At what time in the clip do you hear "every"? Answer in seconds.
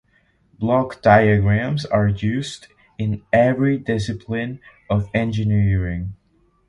3.31-3.77